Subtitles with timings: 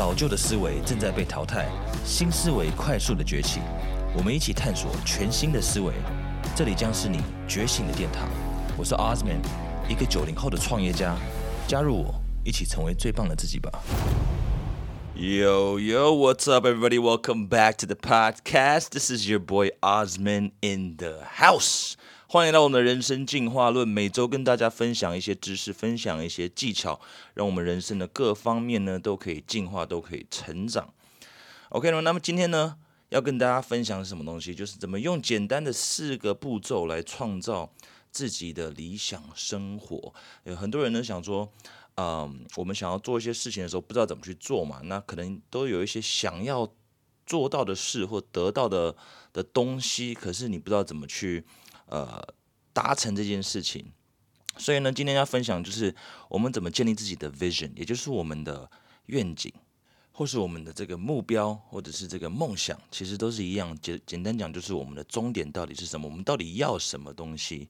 [0.00, 1.68] 老旧的思维正在被淘汰，
[2.06, 3.60] 新思维快速的崛起。
[4.16, 5.92] 我们一起探索全新的思维，
[6.56, 8.26] 这里将是你觉醒的殿堂。
[8.78, 9.42] 我是 Osman，
[9.90, 11.14] 一个九零后的创业家。
[11.68, 13.70] 加入我，一起成为最棒的自己吧。
[15.14, 16.98] Yo, yo, what's up, everybody?
[16.98, 18.92] Welcome back to the podcast.
[18.92, 21.92] This is your boy Osman in the house.
[22.32, 27.00] 欢迎来到我们的人生进化论，每周跟大家分享一些知识，分享一些技巧，
[27.34, 30.94] 让我们人生的各方面呢都可以进化，都可以成长。
[31.70, 32.76] OK 那么今天呢
[33.08, 34.54] 要跟大家分享什么东西？
[34.54, 37.68] 就是怎么用简单的四个步骤来创造
[38.12, 40.14] 自己的理想生活。
[40.44, 41.50] 有很多人呢想说，
[41.96, 44.80] 嗯，我们想要做一些事情的时候，不知道怎么去做嘛？
[44.84, 46.72] 那可能都有一些想要
[47.26, 48.94] 做到的事或得到的
[49.32, 51.44] 的东西，可是你不知道怎么去。
[51.90, 52.22] 呃，
[52.72, 53.92] 达成这件事情，
[54.56, 55.92] 所以呢，今天要分享就是
[56.28, 58.70] 我们怎么建立自己的 vision，也就是我们的
[59.06, 59.52] 愿景，
[60.12, 63.76] 或是我们的这个目标，或者是这个梦想，其实都是一样。
[63.82, 66.06] 简简单讲，就是我们的终点到底是什么？
[66.06, 67.68] 我们到底要什么东西？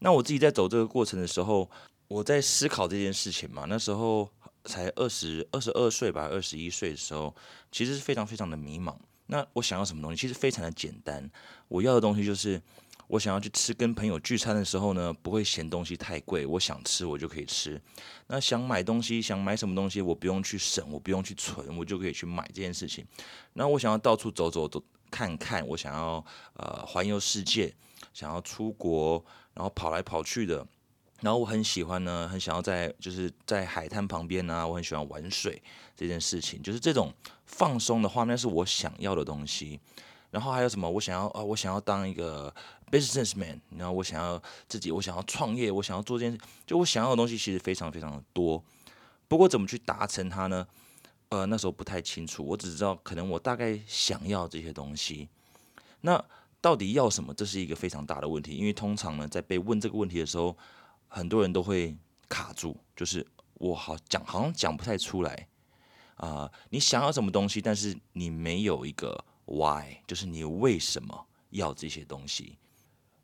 [0.00, 1.70] 那我自己在走这个过程的时候，
[2.08, 3.64] 我在思考这件事情嘛。
[3.66, 4.30] 那时候
[4.66, 7.34] 才二十二十二岁吧，二十一岁的时候，
[7.72, 8.94] 其实是非常非常的迷茫。
[9.28, 10.20] 那我想要什么东西？
[10.20, 11.30] 其实非常的简单，
[11.68, 12.60] 我要的东西就是。
[13.08, 17.80] 我想要去吃，跟朋友聚餐的时候呢，不会嫌东西太贵，我想吃我就可以吃。
[18.26, 23.06] 那想买东西，想买什么东西，我不用去省，我不用去存，我就可以去买这件事情。
[23.52, 27.72] 然后我想要到处走走走看看，我想要呃环游世界，
[28.12, 30.66] 想要出国，然后跑来跑去的。
[31.22, 35.62] 然后我很喜欢呢，很想要在就是在海滩旁边啊，我很喜欢玩水
[35.96, 37.14] 这件事情，就是这种
[37.46, 39.80] 放松的画面是我想要的东西。
[40.36, 40.86] 然后还有什么？
[40.90, 42.54] 我想要啊，我想要当一个
[42.90, 48.62] businessman，然后我想要自己，我想要创业，我想要做这件，就我想要的东西其实非常非常的多。
[49.28, 50.66] 不过怎么去达成它呢？
[51.30, 55.26] 呃，那时候不太清楚，我只知道可能我大概想要这些东西。
[56.02, 56.22] 那
[56.60, 57.32] 到底要什么？
[57.32, 60.54] 这是一个非常大的问题，因为通常呢，在被问这个问题的时候，
[61.08, 61.96] 很多人都会
[62.28, 65.48] 卡住，就是我好讲，好像讲不太出来
[66.16, 66.52] 啊。
[66.68, 69.24] 你想要什么东西，但是你没有一个。
[69.46, 69.98] Why？
[70.06, 72.58] 就是你为什么要这些东西？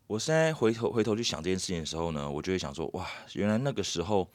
[0.07, 4.31] 我现在回头回头去想这件事情的时候呢，我就会想说：哇，原来那个时候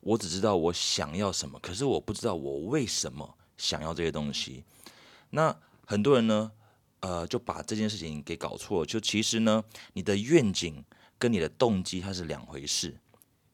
[0.00, 4.64] 我只知道我想要什么，可是我不知道我为什么想要这些东西。
[5.30, 5.56] 那
[5.86, 6.52] 很多人呢，
[7.00, 8.84] 呃，就把这件事情给搞错。
[8.84, 9.64] 就其实呢，
[9.94, 10.84] 你的愿景
[11.18, 12.98] 跟你的动机它是两回事。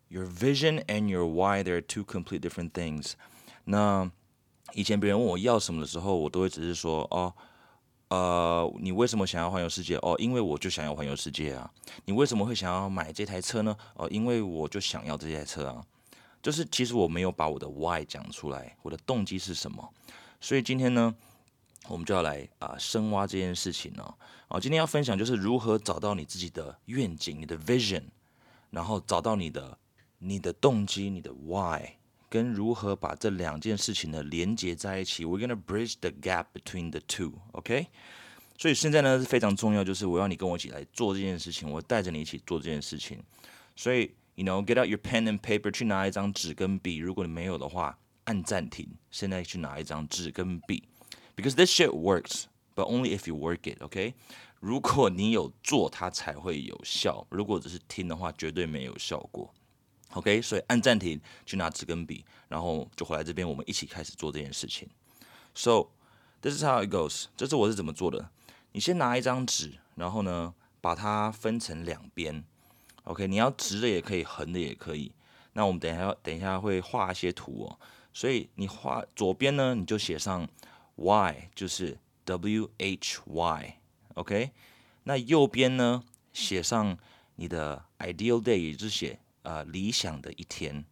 [0.08, 3.12] Your vision and your why they're two complete different things。
[3.64, 4.10] 那
[4.72, 7.32] 以前别人问我要什么的时候，我都会只是说：哦。
[8.08, 9.96] 呃，你为什么想要环游世界？
[9.96, 11.68] 哦，因为我就想要环游世界啊。
[12.04, 13.76] 你为什么会想要买这台车呢？
[13.94, 15.84] 哦，因为我就想要这台车啊。
[16.40, 19.92] 就是其实我没有把我的 why 讲出来，我的动机是什么。
[20.40, 21.12] 所以今天呢，
[21.88, 24.14] 我们就要来啊深挖这件事情呢。
[24.48, 28.04] 哦，今天要分享就是如何找到你自己的愿景，你的 vision，
[28.70, 29.76] 然后找到你的
[30.18, 31.82] 你的动机，你的 why。
[32.28, 37.86] 跟如何把这两件事情呢连接在一起？We're gonna bridge the gap between the two，OK？
[38.58, 43.22] 所以现在呢是非常重要，就是我要你跟我一起来做这件事情，我带着你一起做这件事情。
[43.76, 46.96] 所以，you know，get out your pen and paper，去拿一张纸跟笔。
[46.96, 50.82] 如果你没有的话，按暂停，现在去拿一张纸跟笔
[51.36, 54.14] ，because this shit works，but only if you work it，OK？
[54.58, 59.52] 如果你有做，它才会有效；如果只是听的话，绝对没有效果。
[60.16, 64.88] OK，所以按暂停，去拿纸跟笔，然后就回来这边，我们一起开始做这件事情。
[65.54, 65.88] So
[66.40, 67.26] this is how it goes。
[67.36, 68.30] 这是我是怎么做的？
[68.72, 72.42] 你先拿一张纸，然后呢，把它分成两边。
[73.04, 75.12] OK，你要直的也可以，横的也可以。
[75.52, 77.78] 那我们等一下，等一下会画一些图哦。
[78.14, 80.48] 所以你画左边呢，你就写上
[80.94, 83.80] Y，就是 W H Y。
[84.14, 84.50] OK，
[85.04, 86.02] 那右边呢，
[86.32, 86.96] 写上
[87.34, 89.18] 你的 Ideal Day，也就是写。
[89.46, 90.84] 啊，理想的一天。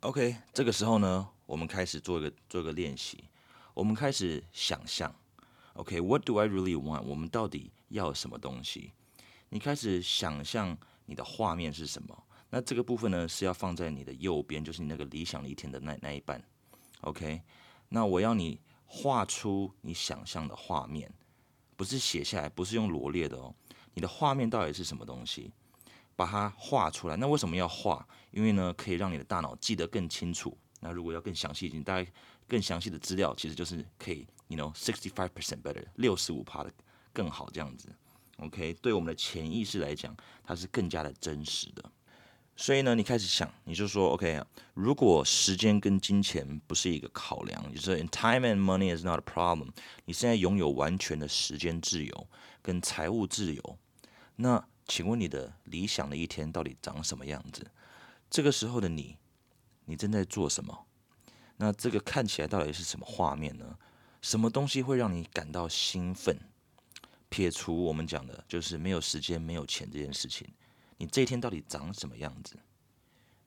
[0.00, 3.24] OK，这个时候呢，我们开始做一个做一个练习。
[3.72, 5.10] 我们开始想象。
[5.72, 7.02] OK，What do I really want？
[7.02, 8.92] 我们到底要什么东西？
[9.48, 12.24] 你开始想象你的画面是什么？
[12.50, 16.42] 那这个部分呢，是要放在你的右边，就是你那个理想的一天的那那一半。
[17.00, 17.40] OK，
[17.88, 21.10] 那我要你画出你想象的画面，
[21.76, 23.54] 不是写下来，不是用罗列的哦。
[23.94, 25.50] 你的画面到底是什么东西？
[26.20, 27.16] 把它画出来。
[27.16, 28.06] 那为什么要画？
[28.30, 30.54] 因为呢，可以让你的大脑记得更清楚。
[30.80, 32.06] 那如果要更详细，一点大概
[32.46, 36.70] 更详细的资料，其实就是可以，you know sixty five percent better，六十五趴的
[37.12, 37.88] 更好这样子。
[38.36, 40.14] OK，对我们的潜意识来讲，
[40.44, 41.82] 它是更加的真实的。
[42.56, 44.42] 所以呢，你开始想，你就说，OK，
[44.74, 49.68] 如果时间跟金钱不是一个考量，就是 time and money is not a problem，
[50.04, 52.28] 你现在拥有完全的时间自由
[52.60, 53.78] 跟财务自由，
[54.36, 57.64] 那请问你的理想的一天到底长什么样子？
[58.28, 59.16] 这个时候的你，
[59.84, 60.84] 你正在做什么？
[61.58, 63.78] 那这个看起来到底是什么画面呢？
[64.20, 66.36] 什么东西会让你感到兴奋？
[67.28, 70.44] 撇除我们讲的，就是没有时间、没有钱这件事情。
[70.96, 72.56] 你这一天到底长什么样子？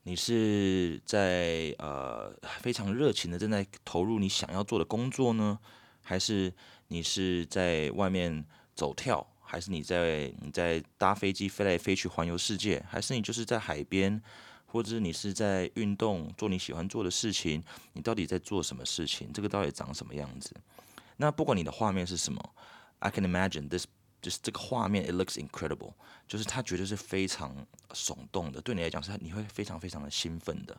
[0.03, 5.59] 你是在呃非常热情的正在投入你想要做的工作呢，
[6.01, 6.53] 还是
[6.87, 14.19] 你是在外面走跳，还是你在你在搭飞机飞来飞去环游世界，还是你就是在海边，
[14.65, 17.63] 或者你是在运动做你喜欢做的事情？
[17.93, 19.31] 你到底在做什么事情？
[19.31, 20.51] 这个到底长什么样子？
[21.17, 22.43] 那不管你的画面是什么
[22.97, 23.85] ，I can imagine this。
[24.19, 25.93] 就是这个画面，it looks incredible，
[26.27, 27.53] 就是它绝对是非常
[27.91, 30.75] 耸动的，对你来讲是你会非常非常的兴奋的。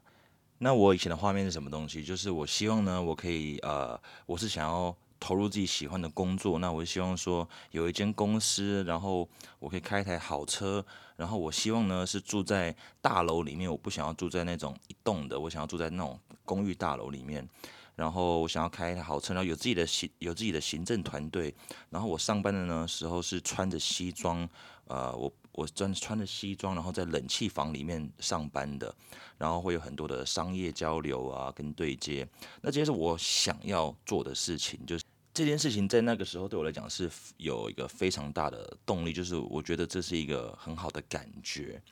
[0.56, 2.02] 那我以前的画面是什么东西？
[2.02, 6.58] 就是我希望呢，我可以呃，我是想要投入自己喜欢的工作。
[6.58, 9.28] 那我希望说有一间公司，然后
[9.58, 10.84] 我可以开一台好车，
[11.16, 17.48] 然后我希望呢是住在大楼里面，我不想要住在那种一栋的，我想要住在那种公寓大楼里面。
[17.96, 21.54] 然后我想要开一台好车，然后有自己的行有自己的行政团队。
[21.90, 24.48] 然后我上班的呢时候是穿着西装，
[24.86, 28.94] 呃，我我穿穿着西装，然后在冷气房里面上班的。
[29.36, 32.26] 然后会有很多的商业交流啊，跟对接。
[32.62, 35.04] 那这些是我想要做的事情，就是
[35.34, 41.82] 这件事情在那个时候对我来讲是有一个非常大的动力，就是我觉得这是一个很好的感觉。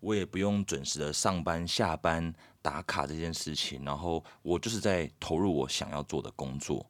[0.00, 6.84] 我也不用准时的上班下班打卡这件事情，然后我就是在投入我想要做的工作。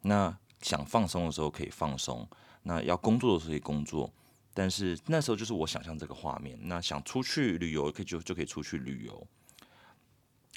[0.00, 2.28] 那想放松的时候可以放松，
[2.64, 4.12] 那要工作的时候可以工作。
[4.54, 6.58] 但是那时候就是我想象这个画面。
[6.62, 9.26] 那想出去旅游可以就就可以出去旅游。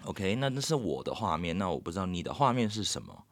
[0.04, 1.58] OK，那那是我的画面。
[1.58, 3.26] 那我不知道你的画面是什么。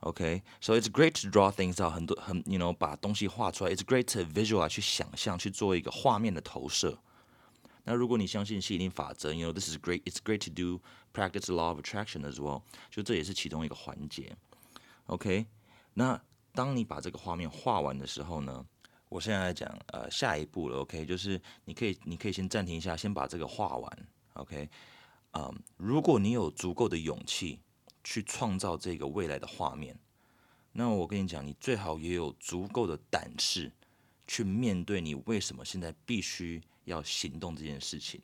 [0.00, 3.72] OK，so it's great to draw things out，很多很 you know 把东西画出来。
[3.72, 6.98] It's great to visualize 去想象去做一个画面的投射。
[7.84, 10.02] 那如果你相信吸引力法则，you know this is great.
[10.02, 10.80] It's great to do
[11.12, 12.62] practice law of attraction as well.
[12.90, 14.36] 就这也是其中一个环节。
[15.06, 15.46] OK，
[15.94, 16.20] 那
[16.52, 18.66] 当你把这个画面画完的时候呢，
[19.12, 20.78] 我现在来讲呃下一步了。
[20.78, 24.08] OK，就是你可以你可以先暂停一下，先把这个画完。
[24.34, 24.68] OK，
[25.32, 27.60] 嗯，如果你有足够的勇气
[28.02, 29.96] 去创造这个未来的画面，
[30.72, 33.70] 那我跟你讲，你最好也有足够的胆识
[34.26, 36.62] 去面对你为什么现在必须。
[36.84, 38.20] 要行动这件事情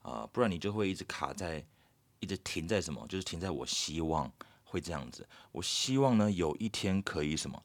[0.00, 1.62] 啊，不然你就会一直卡在，
[2.20, 3.06] 一直停在什么？
[3.06, 4.32] 就是停在我希望
[4.64, 5.28] 会这样子。
[5.52, 7.62] 我希望呢，有一天可以什么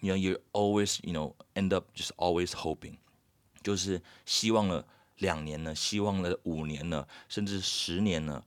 [0.00, 2.96] ？You know, you always, you know, end up just always hoping，
[3.62, 4.86] 就是希望了
[5.18, 8.44] 两年呢，希望了五年呢，甚至十年呢，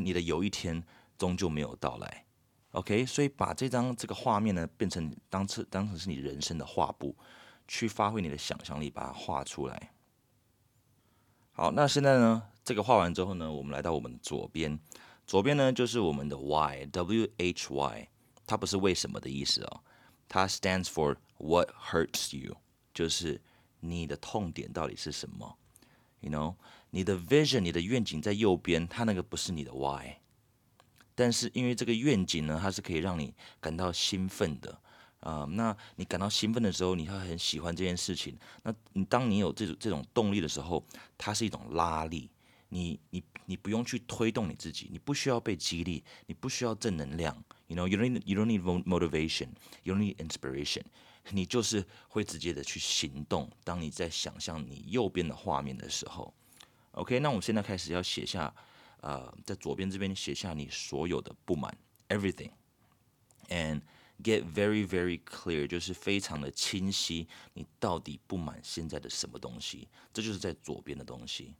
[0.00, 0.84] 你的有一天
[1.18, 2.24] 终究没有到来。
[2.70, 7.14] OK，所以把这张这个画面呢，变成当成当成是你人生的画布，
[7.68, 9.92] 去发挥你的想象力，把它画出来。
[11.52, 12.42] 好，那现在呢？
[12.64, 14.78] 这个画完之后呢，我们来到我们左边，
[15.26, 18.08] 左边呢就是我们的 Y W H Y，
[18.46, 19.80] 它不是为什么的意思哦，
[20.32, 22.56] 它 stands for What hurts you，
[22.94, 23.38] 就是
[23.80, 25.58] 你的痛点到底是什么
[26.20, 26.54] ？You know，
[26.88, 30.14] 你的 vision，你的愿景在右边，它那个不是你的 Why，
[31.14, 34.78] 但是因为这个愿景呢，它是可以让你感到兴奋的。
[35.20, 38.34] 啊，那你感到兴奋的时候，你会很喜欢这件事情。
[38.62, 40.82] 那你当你有这种这种动力的时候，
[41.18, 42.30] 它是一种拉力。
[42.74, 47.36] 你你你不用去推动你自己，你不需要被激励，你不需要正能量。
[47.66, 49.48] You know, you don't need, you don't need motivation,
[49.82, 50.82] you don't need inspiration。
[51.30, 53.50] 你就是会直接的去行动。
[53.62, 56.32] 当你在想象你右边的画面的时候
[56.92, 58.54] ，OK，那我们现在开始要写下，
[59.02, 61.76] 呃，在左边这边写下你所有的不满
[62.08, 63.82] ，everything，and
[64.22, 69.88] Get very very clear，就是非常的清晰，你到底不满现在的什么东西？
[70.12, 71.56] 这就是在左边的东西，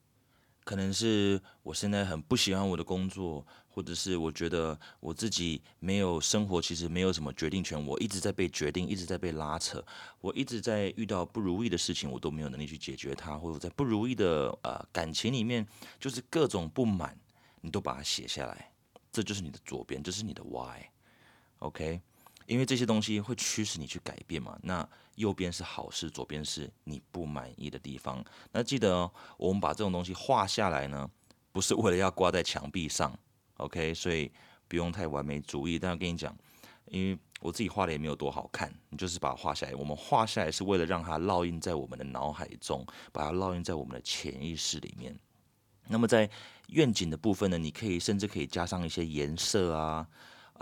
[0.64, 9.85] 可能是我现在很不喜欢我的工作，或者是我觉得我自己没有生活，其实没有什么决定权，我一直在被决定，一直在被拉扯，
[10.21, 15.66] 我一直在遇到不如意的事情，我都没有能力去解决它，或者在不如意的呃感情里面，
[15.99, 17.19] 就是各种不满，
[17.61, 18.71] 你都把它写下来，
[19.11, 22.00] 这就是你的左边，这是你的 Why，OK。
[22.52, 24.59] 因为这些东西会驱使你去改变嘛？
[24.62, 28.23] 那右边是好事，左边是你不满意的地方。
[28.52, 31.11] 那记得哦，我们把这种东西画下来呢，
[31.50, 33.18] 不是为了要挂在墙壁上
[33.56, 33.94] ，OK？
[33.94, 34.30] 所以
[34.68, 35.78] 不用太完美主义。
[35.78, 36.37] 但我跟你讲，
[36.88, 39.75] 因为我自己画的也没有多好看，你就是把它画下来。
[39.75, 45.18] 我们画下来是为了让它烙印在我们的脑海中，把它烙印在我们的潜意识里面。
[45.88, 46.28] 那么在
[46.68, 50.06] 愿景的部分呢，你可以甚至可以加上一些颜色啊，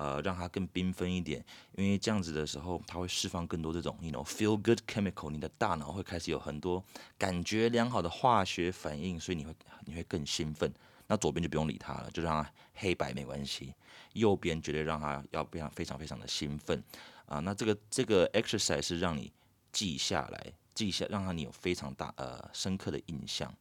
[0.00, 1.45] 呃，让它更缤纷一点，
[1.76, 6.83] 因为这样子的时候，它会释放更多这种，you know feel good chemical，你的大脑会开始有很多
[7.19, 9.54] 感觉良好的化学反应，所以你会
[9.85, 10.73] 你会更兴奋。
[11.07, 13.75] 那左边就不用理它了，就让它黑白没关系。
[14.14, 16.83] 右边绝对让它要非常非常非常的兴奋
[17.26, 17.38] 啊！
[17.40, 19.30] 那这个这个 exercise 是让你
[19.71, 23.54] 记下来，记下让它你有非常大呃深刻的印象。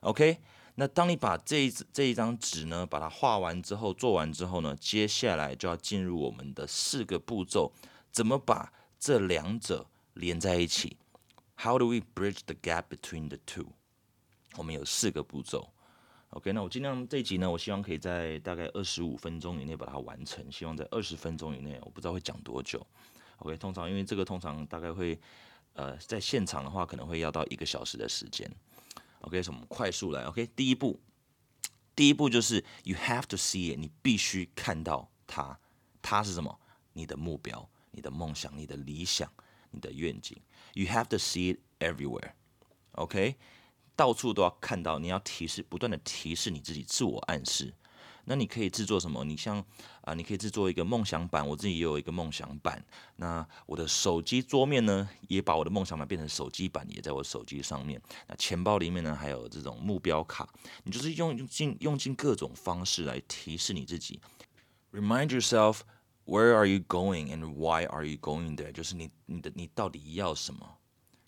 [0.00, 0.38] OK，
[0.76, 7.70] 那当你把这一这一张纸呢，把它画完之后，做完之后呢，接下来就要进入我们的四个步骤，
[8.10, 10.96] 怎么把这两者连在一起
[11.58, 13.66] ？How do we bridge the gap between the two？
[14.56, 15.68] 我们有四个步骤。
[16.30, 20.50] OK，那我尽量这一集呢，我希望可以在大概二十五分钟以内把它完成。
[20.50, 22.84] 希望在二十分钟以内，我不知道会讲多久。
[23.38, 25.18] OK，通常因为这个通常大概会，
[25.74, 28.50] 呃，在现场的话可能会要到一个小时的时间。
[29.20, 30.22] OK，什么快速来。
[30.24, 31.00] OK，第一步，
[31.94, 35.58] 第一步就是 You have to see it，你必须看到它。
[36.02, 36.58] 它是什么？
[36.92, 39.32] 你的目标、你的梦想、你的理想、
[39.70, 40.40] 你的愿景。
[40.74, 42.32] You have to see it everywhere。
[42.92, 43.36] OK。
[43.96, 47.74] 到处都要看到，你要提示，不断的提示你自己，自我暗示。
[48.30, 49.24] 那你可以制作什么？
[49.24, 49.58] 你像
[50.02, 52.80] 啊，你可以制作一个梦想版，我自己也有一个梦想版。
[53.16, 58.00] 那我的手机桌面呢，也把我的梦想版变成手机版，也在我手机上面。
[58.28, 60.48] 那钱包里面呢，还有这种目标卡。
[60.84, 64.20] 你就是用用尽用尽各种方式来提示你自己。
[64.92, 65.80] Remind yourself
[66.24, 68.70] where are you going and why are you going there？
[68.70, 70.78] 就是你你的你到底要什么，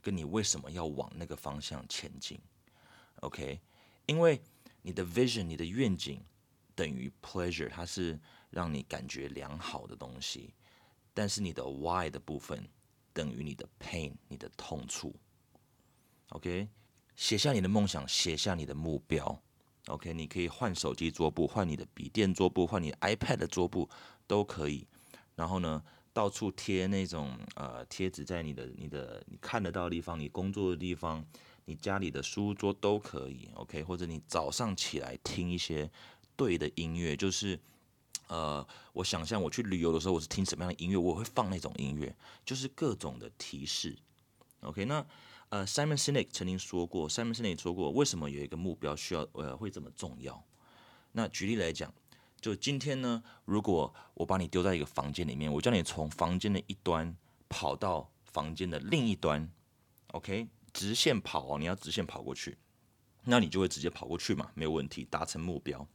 [0.01, 2.39] 跟你为什么要往那个方向前进。
[3.23, 3.61] OK，
[4.07, 4.41] 因为
[4.83, 6.21] 你的 vision，你的愿景
[6.75, 8.19] 等于 pleasure，它是
[8.51, 10.55] 让你感觉良好的东西。
[11.15, 12.69] 但是你的 why 的部分
[13.13, 15.15] 等于你的 pain，你的痛处。
[16.31, 16.69] OK，
[17.15, 19.43] 写下你的梦想，写下你的目标。
[19.87, 23.89] OK，你可以换手机桌布，换你的笔电桌布，换你 iPad 的桌布
[24.27, 24.87] 都可以。
[25.35, 31.25] 然后呢，到处贴那种呃贴纸，在你的你的你看得到的地方，你工作的地方。
[31.65, 35.89] 你家里的书桌都可以，OK，或者你早上起来听一些
[36.43, 37.57] 对的音乐，就是，
[38.27, 42.13] 呃，我想象我去旅游的时候，我是听什么样的音乐，我会放那种音乐，
[42.45, 43.97] 就是各种的提示
[44.63, 44.85] ，OK。
[44.87, 45.07] 那
[45.51, 50.45] 呃，Simon Sinek 曾经说过，Simon Sinek 说过，为什么有一个目标需要呃会这么重要？
[51.13, 51.95] 那举例来讲，
[52.41, 57.17] 就今天呢，如果我把你丢在一个房间里面，我叫你从房间的一端
[57.49, 59.49] 跑到房间的另一端
[60.09, 60.49] ，OK。
[60.73, 62.57] 直线跑哦，你要直线跑过去，
[63.25, 65.87] 那你就会直接跑过去嘛，没有问题，达成目标。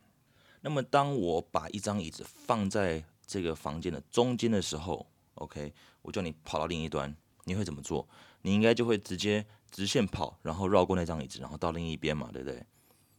[0.67, 8.05] 那么当我把一张椅子放在这个房间的中间的时候，OK，我叫你跑到另一端，你会怎么做？
[8.41, 12.65] 你应该就会直接直线跑，然后绕过那张椅子，然后到另一边嘛，对不对？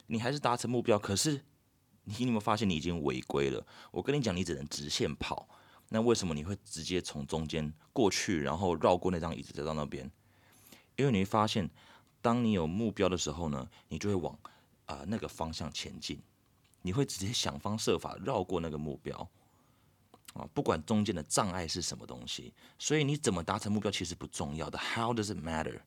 [0.09, 1.40] 你还是达成目标，可是
[2.05, 3.67] 你有没有发现你已经违规了？
[3.93, 5.49] 我跟你讲，你只能直线跑，
[5.88, 10.11] 那为什么你会直接从中间过去，然后绕过那张椅子再到那边？
[10.97, 11.71] 因为你会发现，
[12.21, 14.38] 当你有目标的时候呢，你就会往
[14.85, 16.21] 啊那个方向前进，
[16.82, 19.28] 你会直接想方设法绕过那个目标
[20.35, 22.52] 啊，不管中间的障碍是什么东西。
[22.78, 25.80] 所以你怎么达成目标其实不重要的，How does it matter？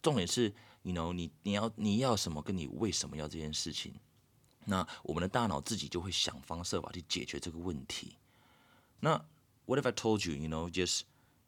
[0.00, 3.94] 重点是，you know，你你要你要什么，跟你为什么要这件事情。
[4.64, 8.16] 那我们的大脑自己就会想方设法去解决这个问题。
[9.00, 9.24] 那
[9.66, 11.02] What if I told you，you know，just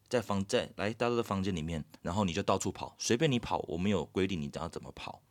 [0.08, 5.22] 在房在来到这个房间里面，然后你就到处跑，随便你跑，我没有规定你要怎么跑。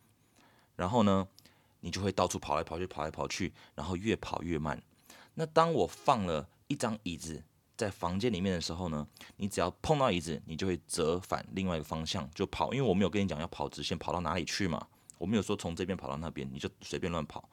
[0.75, 1.27] 然后呢，
[1.81, 4.81] 你就会到处跑来跑去，跑来跑去，然后越跑越慢。
[5.33, 7.41] 那当我放了一张椅子
[7.77, 9.07] 在房间里面的时候呢，
[9.37, 14.85] 你只要碰到椅子，你就会折返另外一个方向就跑，因为我没有跟你讲要跑直线跑到哪里去嘛，
[15.17, 17.49] 我没有说从这边跑到那边，你就随便乱跑。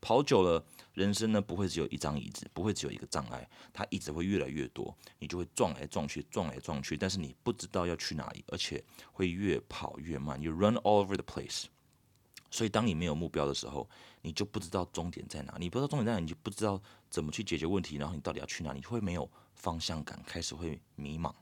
[0.00, 11.64] 跑久了，人生呢不会只有一张椅子，不会只有一个障碍，它一直会越来越多，你就会撞来撞去，撞来撞去，但是你不知道要去哪里，而且会越跑越慢，you run all over the place。
[12.50, 13.88] 所以当你没有目标的时候，
[14.22, 21.32] 你就不知道终点在哪，你不知道终点在哪，你就不知道怎么去解决问题，然后你到底要去哪里，会没有方向感，开始会迷茫。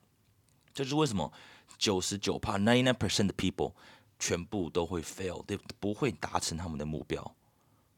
[0.75, 1.33] 这就是为什么
[1.79, 3.73] 九十九帕 ninety nine percent 的 people
[4.19, 7.35] 全部都会 fail，对，不会达成他们的目标。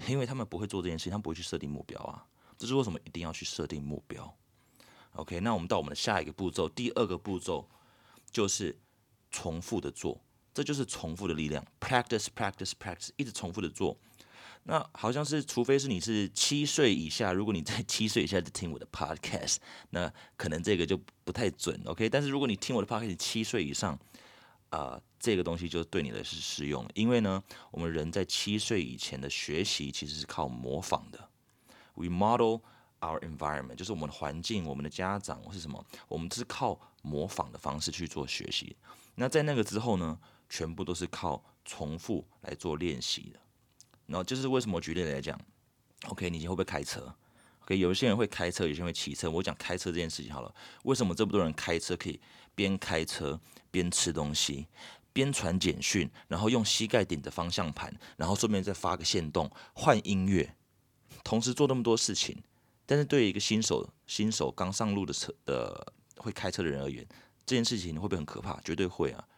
[0.07, 2.25] 因为他们不会做这件事情，他们不会去设定目标啊。
[2.57, 4.33] 这是为什么一定要去设定目标
[5.15, 7.69] ？OK，那我们到我们的下一个步骤，第二个步骤
[8.31, 8.79] 就是
[9.31, 10.21] 重复的做，
[10.59, 11.65] 这就是重复的力量。
[11.79, 13.97] Practice，practice，practice，一直重复的做。
[14.65, 19.59] 那好像是，除非是你是七岁以下，如果你在七岁以下就听我的 Podcast，
[19.91, 21.81] 那可能这个就不太准。
[21.85, 23.97] OK，但是如果你听我的 Podcast 七岁以上，
[24.71, 31.31] 啊，这个东西就对你的是适用，因为呢，我们人在七岁以前的学习其实是靠模仿的。
[31.95, 32.63] We model
[32.99, 35.87] our environment，就是我们的环境、我们的家长是什么？
[36.09, 38.77] 我们是靠模仿的方式去做学习。
[39.15, 43.41] 那在那个之后呢，全部都是靠重复来做练习的。
[44.07, 45.39] 然后就是为什么举例来讲
[46.07, 47.15] ，OK，你今天会不会开车
[47.63, 49.31] ？OK，有些人会开车，有些人会骑车。
[49.31, 52.21] 我讲开车这件事情好了，为什么这么多人开车可以
[52.55, 53.39] 边开车？
[53.71, 54.67] 边吃东西，
[55.13, 60.55] 边传简讯，然后用膝盖顶着方向盘，然后顺便再发个线动，换音乐，
[61.23, 62.43] 同时做那么多事情。
[62.87, 67.07] 但是对于一个新手、新手刚上路的车的会开车的人而言，
[67.45, 68.59] 这件事情会不会很可怕？
[68.63, 69.29] 绝对会啊！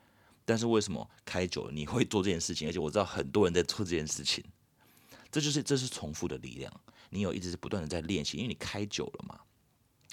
[0.50, 2.69] 但是为什么开久了你会做这件事情？
[2.69, 4.45] 而且我知道很多人在做这件事情，
[5.30, 6.73] 这就是这是重复的力量。
[7.11, 9.38] 你有一直是不断的在练习，因为你开久了嘛。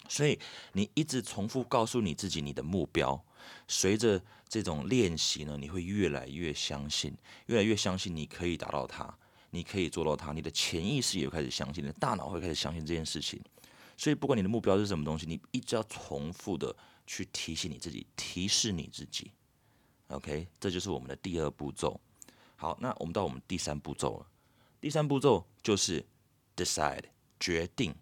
[0.08, 0.39] 所以
[0.74, 3.20] 你一直重复告诉你自己你的目标，
[3.67, 7.17] 随着这种练习呢，你会越来越相信，
[7.48, 9.12] 越来越相信你可以达到它，
[9.50, 13.41] 你可以做到它，你的潜意识也开始相信，你的大脑会开始相信这件事情。
[13.98, 16.74] 所以不管你的目标是什么东西，你一直要重复的
[17.08, 19.32] 去提醒你自己，提示你自己。
[20.08, 22.00] OK，这就是我们的第二步骤。
[22.56, 24.28] 好，那我们到我们第三步骤了。
[24.80, 26.06] 第三步骤就是
[26.56, 27.04] decide
[27.40, 27.96] 决定。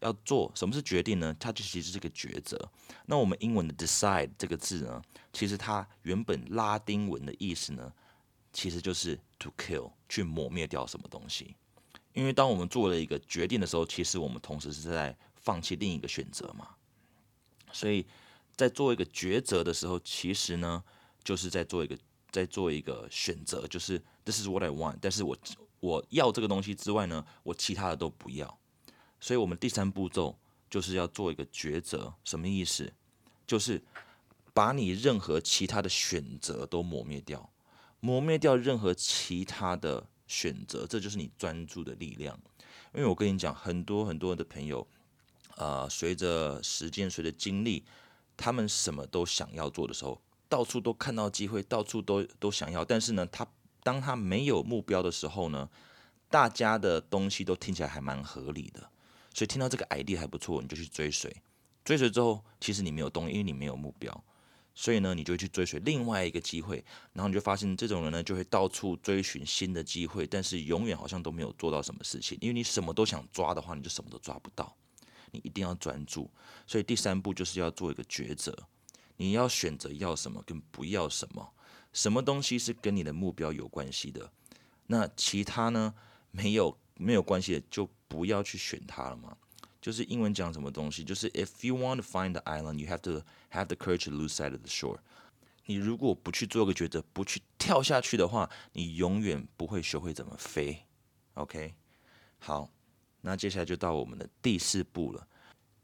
[0.00, 1.34] 要做什么是决定呢？
[1.40, 2.70] 它就其实是个抉择。
[3.06, 7.90] 那我们英文的 decide 这个字呢，其实它原本拉丁文的意思呢，
[8.52, 11.56] 其实就是 to kill，去抹灭掉什么东西。
[12.12, 16.74] 因为当我们做了一个决定的时候，其实我们同时是在放弃另一个选择嘛。
[17.72, 18.06] 所以
[18.54, 20.84] 在做一个抉择的时候，其实呢，
[21.24, 21.98] 就是在做一个
[22.30, 25.36] 在做一个选择，就是 this is what I want，但是我
[25.80, 28.58] 我要这个东西之外呢，我其他的都不要。
[29.20, 30.38] 所以，我们第三步骤
[30.68, 32.92] 就是要做一个抉择，什么意思？
[33.46, 33.82] 就是
[34.52, 37.50] 把你任何其他的选择都磨灭掉，
[38.00, 42.38] 磨灭掉任何其他的选择，这就是你专注的力量。
[42.94, 44.86] 因为我跟你讲，很多很多的朋友，
[45.56, 47.82] 呃，随着时间，随着经历，
[48.36, 50.20] 他们什么都想要做的时候，
[50.54, 53.44] 到处都看到机会，到处都都想要，但是呢，他
[53.82, 55.68] 当他没有目标的时候呢，
[56.30, 58.88] 大家的东西都听起来还蛮合理的。
[59.34, 61.42] 所以听到这个 idea 还不错，你就去追随。
[61.84, 64.24] 追随之后，其实你没有动力，因为你没有目标。
[64.76, 72.38] 所以呢，你就去追随另外一个机会，然后你就发现这种人呢，就会到处追寻新的机会，但是永远好像都没有做到什么事情。
[72.40, 74.72] 因为你什么都想抓的话，你就什么都抓不到。
[75.32, 76.30] 你一定要专注。
[76.64, 78.56] 所以第三步就是要做一个抉择，
[79.16, 81.52] 你要选择要什么跟不要什么，
[81.92, 84.32] 什么东西是跟你的目标有关系的，
[84.86, 85.94] 那其他呢
[86.30, 86.78] 没有。
[86.96, 89.36] 没有关系的，就不要去选它了嘛。
[89.80, 94.28] 就是英文讲什么东西，就是 If you want to find the island, you have to have the courage to lose
[94.28, 94.98] sight of the shore。
[95.66, 100.84] 你如果不去做个抉择，不去跳下去的话，你永远不会学会怎么飞。
[101.34, 101.74] OK，
[102.38, 102.70] 好，
[103.22, 105.26] 那接下来就到我们的第四步了。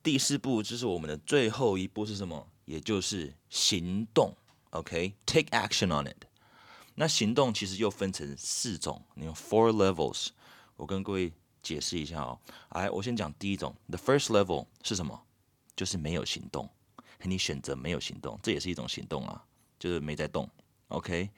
[0.04, 2.48] 第四步就是我们的最后一步是什么？
[2.70, 4.32] 也就是行动。
[4.70, 6.24] OK，take action on it。
[6.94, 10.28] 那行动其实又分成四种，你用 four levels。
[10.76, 12.38] 我跟各位解释一下哦，
[12.70, 15.20] 来，我先讲第一种，the first level 是什么？
[15.74, 16.70] 就是没有行动，
[17.22, 19.44] 你选择没有行动，这也是一种行动啊，
[19.78, 20.48] 就是没在动。
[20.88, 21.28] OK，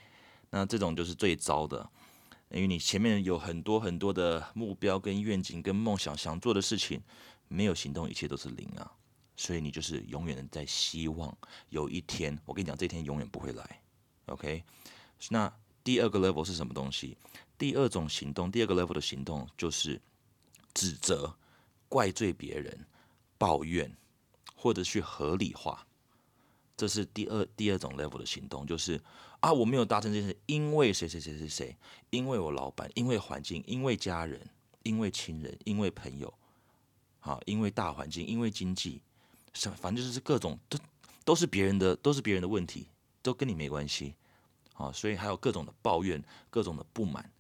[0.50, 1.88] 那这种就是最糟的，
[2.50, 7.00] 因为你前面有很多很多的目标、跟愿景、跟梦想想做的事情，
[7.48, 8.92] 没有行动，一切都是零啊，
[9.36, 11.36] 所以你就是永远的在希望
[11.70, 13.80] 有一天，我跟你讲，这一天永远不会来。
[14.26, 14.62] OK，
[15.30, 17.16] 那第二个 level 是什么东西？
[17.58, 20.00] 第二种行动，第二个 level 的行动就是
[20.74, 21.34] 指责、
[21.88, 22.86] 怪罪别人、
[23.38, 23.96] 抱怨，
[24.54, 25.86] 或者去合理化。
[26.76, 29.00] 这是第二第二种 level 的行动，就是
[29.40, 31.76] 啊，我没有达成这件事，因为谁谁谁谁谁，
[32.10, 34.40] 因为我老板，因为环境，因为家人，
[34.82, 36.32] 因为亲人，因为朋友，
[37.20, 39.00] 好，因为大环境，因为经济，
[39.54, 40.78] 什反正就是各种都
[41.24, 42.86] 都是别人的，都是别人的问题，
[43.22, 44.14] 都跟你没关系。
[44.74, 47.30] 啊，所以还有各种的抱怨，各种的不满。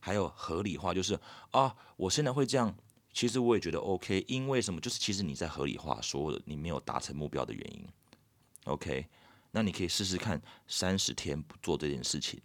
[0.00, 1.18] 还有合理化，就是
[1.50, 2.74] 啊，我现在会这样，
[3.12, 4.80] 其实我也觉得 OK，因为什么？
[4.80, 7.86] 就是其实你在合理化所有的你没有达成目标的原因。
[8.64, 9.06] OK，
[9.50, 12.40] 那你可以试试看三十天不做这件事情，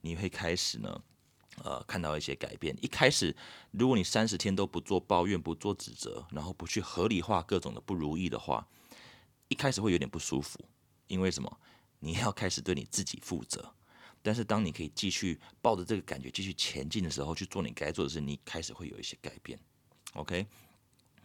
[0.00, 1.00] 你会开始呢，
[1.62, 2.76] 呃，看到一些改变。
[2.82, 3.36] 一开始，
[3.70, 8.66] 如果你三十天都不做抱怨、不做指责，然后不去合理化各种的不如意的话，
[9.48, 10.58] 一开始会有点不舒服，
[11.06, 11.60] 因为什么？
[12.00, 13.74] 你要开始对你自己负责。
[14.20, 19.58] 但是当你可以继续抱着这个感觉继续前进的时候，去做你该做的事，你开始会有一些改变。
[20.14, 20.46] OK，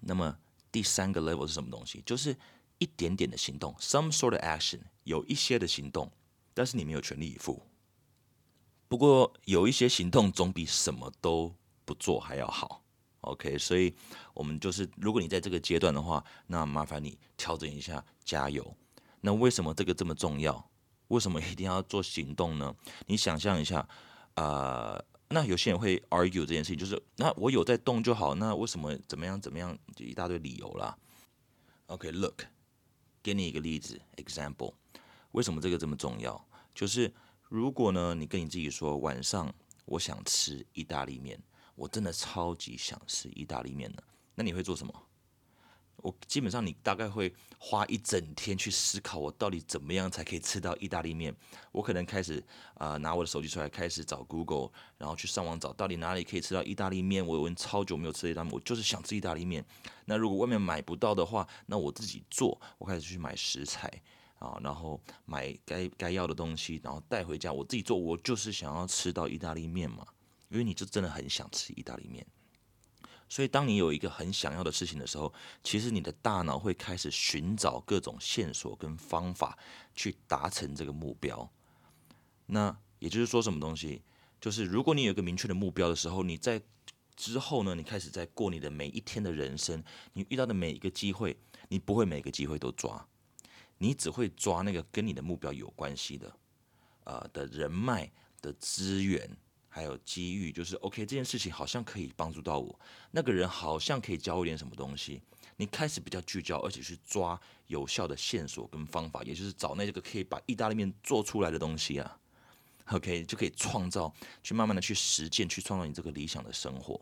[0.01, 0.37] 那么
[0.71, 2.03] 第三个 level 是什么东西？
[2.05, 2.35] 就是
[2.77, 6.11] 一点点的行动，some sort of action，有一些的行动
[6.53, 7.65] 但是你没有全力以赴。
[8.89, 12.84] 不过有一些行动总比什么都不做还要好。
[13.21, 13.93] OK，所以
[14.34, 18.75] 我们就是，如果你在这个阶段的话，那麻烦你调整一下，加油。
[19.21, 20.69] 那为什么这个这么重要？
[21.10, 22.75] 为什么一定要做行动呢？
[23.08, 23.88] 你想象一下，
[24.36, 30.97] 呃，那有些人会 argue 这件事情，就是那我有在动就好，那为什么怎么样怎么样，就一大堆理由啦。
[31.88, 32.43] OK，look，
[33.21, 34.73] 给你一个例子，example，
[35.32, 36.47] 为什么这个这么重要？
[36.73, 37.13] 就是
[37.49, 39.53] 如果呢，你跟你自己说晚上
[39.85, 41.38] 我想吃意大利面。
[41.75, 44.03] 我真的超级想吃意大利面的，
[44.35, 44.93] 那你会做什么？
[45.95, 51.33] 我基本上你大概会花一整天去思考，我到底怎么样才可以吃到意大利面。
[51.71, 57.25] 我可能开始啊拿我的手机出来，开始找 Google，然后去上网找到底哪里可以吃到意大利面。
[57.25, 59.65] 我有超久没有吃意大利面，我就是想吃意大利面。
[60.05, 62.59] 那如果外面买不到的话，那我自己做。
[62.77, 63.89] 我开始去买食材
[64.39, 67.97] 啊，然后买该该要的东西，然后带回家，我自己做。
[67.97, 70.06] 我就是想要吃到意大利面嘛。
[70.49, 72.25] 因为你就真的很想吃意大利面，
[73.30, 75.32] 所以当你有一个很想要的事情的时候，
[75.63, 79.56] 其实你的大脑会开始寻找各种线索跟方法
[79.93, 81.47] 去达成这个目标。
[82.47, 84.02] 那也就是说，什么东西？
[84.41, 86.60] 就是如果你有一个明确的目标的时候，你在
[87.15, 93.08] 之后呢，你开始在过你的每一天的人生，你遇到的每一个机会，你不会每个机会都抓，
[93.79, 96.31] 你只会抓那个跟你的目标有关系的，
[97.05, 99.27] 呃的人脉的资源。
[99.71, 102.79] 还有机遇，就是 OK，这件事情好像可以帮助到我。
[103.11, 105.21] 那个人好像可以教我点什么东西。
[105.57, 112.19] 你开始比较聚焦，而且去抓有效的线索跟方法，也就是找那个可以把意大利面做出来的东西啊。
[112.87, 114.11] OK，就可以创造，
[114.41, 116.99] 去慢慢的去实践，去创造你这个理想的生活。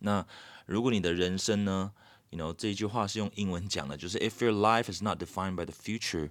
[0.00, 0.26] 那
[0.66, 1.92] 如果你的人生呢
[2.30, 6.30] ，You know，这一句话是用英文讲的，就是 If your life is not defined by the future,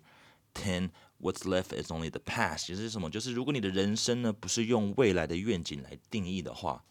[0.53, 0.89] then
[1.21, 3.09] What's left is only the past，就是什么？
[3.09, 6.85] 就是如果你的人生呢不是用未来的愿景来定义的话，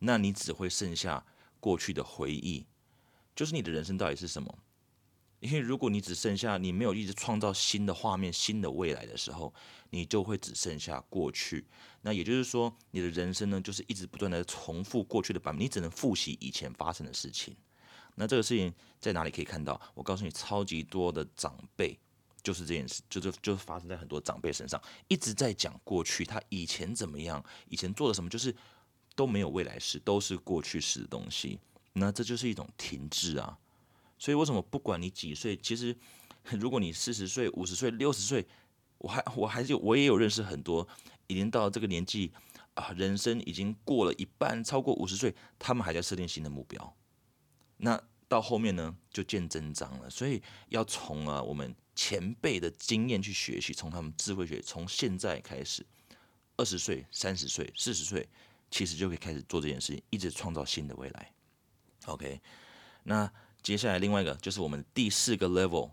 [0.00, 1.24] 那你只会剩下
[1.60, 2.66] 过去的回忆。
[3.36, 4.58] 就是你的人生到底是什么？
[5.38, 9.54] 因为如果你只剩下你没有一直创造新的画面、新的未来的时候，
[9.90, 11.66] 你就会只剩下过去。
[12.02, 17.54] 那也就是说，你的人生呢就是一直不断的重复过去的版本，你只能复习以前发生的事情。
[18.16, 19.80] 那这个事情在哪里可以看到？
[19.94, 21.96] 我告诉你，超级多的长辈。
[22.42, 28.54] 就是这件事，就是就发生在很多长辈身上，一直在讲过去，他以前怎么样，以前做了什么，就是
[29.16, 31.58] 都没有未来式，都是过去式的东西。
[31.94, 33.58] 那这就是一种停滞啊。
[34.16, 35.96] 所以为什么不管你几岁，其实
[36.52, 38.46] 如果你四十岁、五十岁、六十岁，
[38.98, 40.86] 我还我还是我也有认识很多
[41.26, 42.30] 已经到这个年纪
[42.74, 46.96] 啊，人生已经过了一半，超过五十岁，他们还在设定新的目标。
[47.76, 50.10] 那到后面呢，就见真章了。
[50.10, 51.74] 所以要从啊我们。
[51.98, 55.82] 前辈的经验去学习，从他们智慧学，从现在开始，
[56.58, 58.28] 二十岁、三十岁、四十岁，
[58.70, 61.32] 其实就可以开始做这件事情，一直创造新的未来。
[62.04, 62.38] OK，
[63.04, 65.90] 那接下来另外一个就是我们第四个 level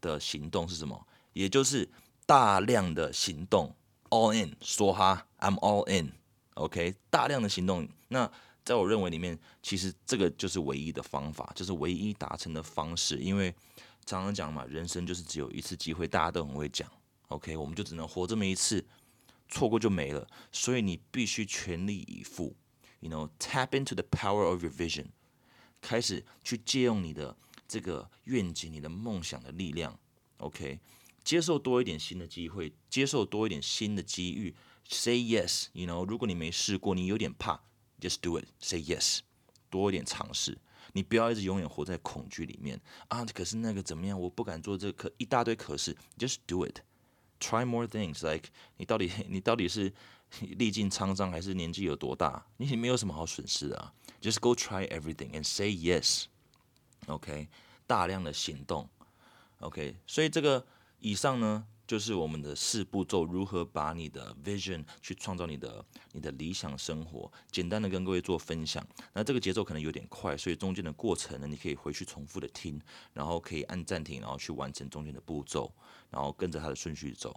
[0.00, 1.06] 的行动是什么？
[1.34, 1.86] 也就是
[2.24, 3.76] 大量的行动
[4.08, 6.10] ，all in，说哈，I'm all in。
[6.54, 8.32] OK，大量的行动，那
[8.64, 13.54] 在我认为里面，其实这个就是唯一的方法，就是唯一达成的方式，因为。
[14.06, 16.86] 常常讲嘛，人生就是只有一次机会，大家都很会讲。
[17.28, 18.86] OK，我们就只能活这么一次，
[19.48, 20.28] 错过就没了。
[20.52, 22.54] 所以你必须全力以赴
[23.00, 25.06] ，You know，tap into the power of your vision，
[25.80, 27.34] 开始去借用你的
[27.66, 29.98] 这个愿景、你的梦想的力量。
[30.36, 30.78] OK，
[31.24, 34.54] 接受多一点新的机会，接受多一点新的机遇。
[34.86, 37.62] Say yes，You know，如果你没试过，你有点怕
[38.00, 39.20] ，Just do it，Say yes，
[39.70, 40.58] 多一点尝试。
[40.92, 43.24] 你不要一直永远活在恐惧里面啊！
[43.24, 44.20] 可是那个怎么样？
[44.20, 46.78] 我不敢做这可一大堆可是，just do it,
[47.40, 48.22] try more things.
[48.24, 49.92] Like 你到底 你到底是
[50.40, 52.46] 历尽沧桑还是年纪有多大？
[52.58, 56.26] 你没有什么好损失的啊！Just go try everything and say yes.
[57.06, 57.48] OK，
[57.88, 58.88] 大量的行动。
[59.58, 60.64] OK，所以这个
[61.00, 61.66] 以上呢。
[61.94, 68.84] 就是我们的四步骤，如何把你的 vision 去创造你的你的理想生活，简单的跟各位做分享。
[69.12, 75.72] 那这个节奏可能有点快，所以中间的过程呢，你可以回去重复的听，然后可以按暂停，然后去完成中间的步骤，
[76.10, 77.32] 然后跟着它的顺序走。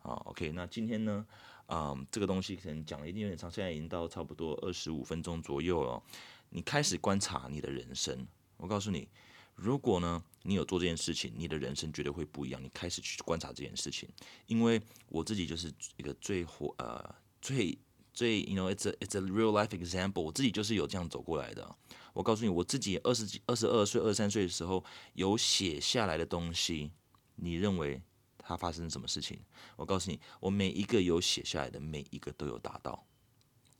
[0.00, 1.26] 好，OK，那今天呢，
[1.68, 6.02] 嗯，这个东西可能讲的一定有点长，现在已经到差不多二十五分钟左右了。
[6.50, 8.26] 你开始观察你的人生，
[8.58, 9.08] 我告诉你。
[9.56, 12.62] 如果呢，你有做这件事情，你的人生绝对会不一样。
[12.62, 14.08] 你开始去观察这件事情，
[14.46, 17.76] 因为我自己就是一个最火呃最
[18.12, 20.20] 最，you know，it's a it's a real life example。
[20.20, 21.74] 我自己就是有这样走过来的。
[22.12, 26.90] 我告诉你，我自己二十几、二十二岁、二十三岁的时候有写下来的东西，
[27.36, 28.00] 你认为
[28.38, 29.40] 它发生什么事情。
[29.76, 33.06] 我告诉你，我每一个有写下来的，每一个都有达到，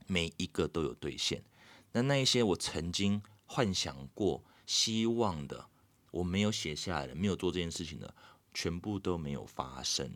[0.06, 1.44] 每一个都有兑现。
[1.92, 5.68] 那那一些我曾经幻想过、希望的，
[6.10, 8.14] 我没有写下来的，没有做这件事情的，
[8.52, 10.10] 全部都没有发生。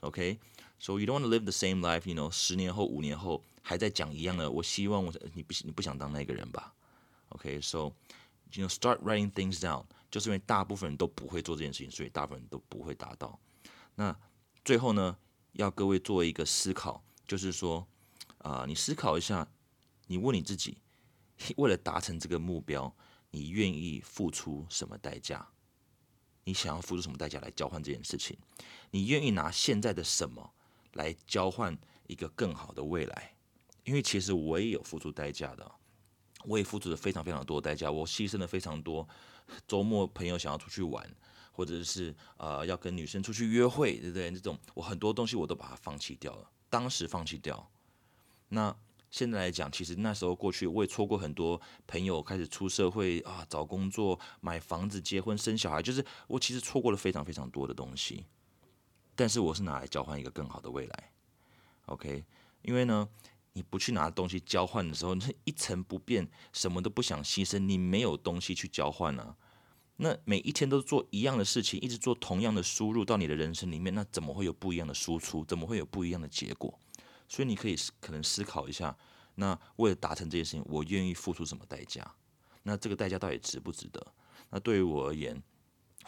[0.00, 4.50] OK，so you don't want to live the same life，you know，十年后、五年后还在讲一样的。
[4.50, 6.74] 我希望我你不你不想当那个人吧
[7.30, 7.92] ？OK，so
[8.52, 9.84] you know start writing things down。
[10.10, 13.38] 就是因为大部分人都不会做这件事情，所以大部分人都不会达到。
[13.94, 14.18] 那
[14.64, 15.18] 最后呢，
[15.52, 17.86] 要各位做一个思考，就是说，
[18.38, 19.46] 啊，你思考一下，
[20.06, 20.78] 你问你自己，
[21.58, 22.90] 为了达成这个目标，
[23.30, 25.48] 你愿意付出什么代价？
[26.44, 28.36] 你想要付出什么代价来交换这件事情？
[28.90, 30.54] 你愿意拿现在的什么
[30.94, 33.34] 来交换一个更好的未来？
[33.84, 35.72] 因为其实我也有付出代价的，
[36.44, 39.06] 我也付出了非常非常多代价，我牺牲了非常多。
[39.66, 41.06] 周末朋友想要出去玩，
[41.52, 44.30] 或者是呃要跟女生出去约会，对不对？
[44.30, 47.70] 这种我很多东西我都把它放弃掉了，当时放弃掉。
[48.48, 48.74] 那
[49.10, 58.24] 现在来讲，其实那时候过去我也错过很多朋友开始出社会啊，找工作、买房子、结婚、生小孩，就是我其实错过了非常非常多的东西。
[59.14, 61.10] 但是我是拿来交换一个更好的未来
[61.86, 62.24] ，OK？
[62.62, 63.08] 因为呢。
[63.54, 69.34] 你不去拿东西交换的时候，你一成不变，什么都不想牺牲，你没有东西去交换啊。
[69.96, 75.44] 那每一天都做一样的事情，一直做同样的输入到你的人生里面，那怎么会有不一样的输出？
[75.44, 76.78] 怎么会有不一样的结果？
[77.28, 78.96] 所以你可以可能思考一下，
[79.34, 82.10] 那为了达成这件事情，我愿意付出什么代价？
[82.62, 84.04] 那这个代价到底值不值得？
[84.50, 85.40] 那对于我而言，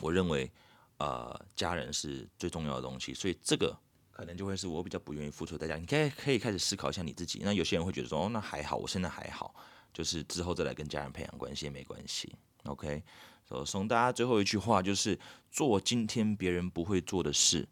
[0.01, 0.51] 我认为，
[0.99, 3.79] 呃，家人是最重要的东西，所以这个。
[4.13, 5.81] 可能就会是我比较不愿意付出的代价。
[5.81, 7.41] 你可以可以开始思考一下你自己。
[7.43, 9.55] 那有些人会觉得说，哦，那还好，我现在还好，
[9.95, 12.31] 就是之后再来跟家人培养关系也没关系。
[12.65, 13.03] OK，
[13.49, 15.19] 所以送大家最后一句话就是：
[15.51, 17.67] 做今天别人不会做的事，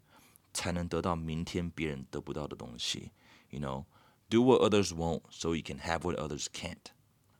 [0.51, 3.11] 才能得到明天别人得不到的东西。
[3.50, 3.84] You know,
[4.28, 6.92] do what others won't, so you can have what others can't.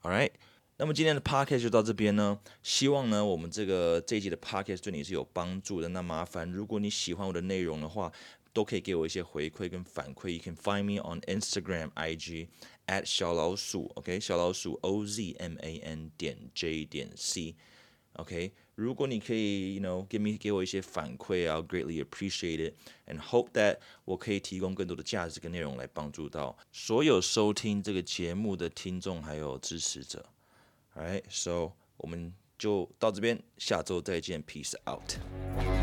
[0.02, 0.30] All right.
[0.76, 2.40] 那么今天的 podcast 就到这边呢。
[2.62, 5.88] 希望呢，我们这个这一集的 podcast 对你是有帮助的。
[5.90, 8.12] 那麻烦，如果你喜欢我的内容的话，
[8.52, 10.30] 都可以给我一些回馈跟反馈。
[10.30, 12.48] You can find me on Instagram, IG
[12.86, 18.52] at 小老鼠，OK，小老鼠 O Z M A N 点 J 点 C，OK。
[18.79, 22.75] 如果你可以，you know, give me 给我一些反馈，I'll greatly appreciate it
[23.07, 30.25] and hope that 我可以提供更多的价值跟内容来帮助到所有收听这个节目的听众还有支持者。
[30.95, 35.78] Alright, so 我们就到这边，下周再见，Peace out。